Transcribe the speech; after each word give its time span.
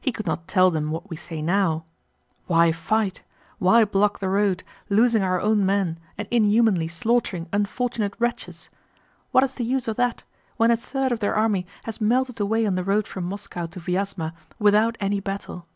He 0.00 0.12
could 0.12 0.26
not 0.28 0.46
tell 0.46 0.70
them 0.70 0.92
what 0.92 1.10
we 1.10 1.16
say 1.16 1.42
now: 1.42 1.86
"Why 2.46 2.70
fight, 2.70 3.22
why 3.58 3.84
block 3.84 4.20
the 4.20 4.28
road, 4.28 4.62
losing 4.88 5.24
our 5.24 5.40
own 5.40 5.66
men 5.66 5.98
and 6.16 6.28
inhumanly 6.30 6.86
slaughtering 6.86 7.48
unfortunate 7.52 8.14
wretches? 8.20 8.68
What 9.32 9.42
is 9.42 9.54
the 9.54 9.64
use 9.64 9.88
of 9.88 9.96
that, 9.96 10.22
when 10.56 10.70
a 10.70 10.76
third 10.76 11.10
of 11.10 11.18
their 11.18 11.34
army 11.34 11.66
has 11.82 12.00
melted 12.00 12.38
away 12.38 12.64
on 12.64 12.76
the 12.76 12.84
road 12.84 13.08
from 13.08 13.24
Moscow 13.24 13.66
to 13.66 13.80
Vyázma 13.80 14.34
without 14.60 14.96
any 15.00 15.18
battle?" 15.18 15.66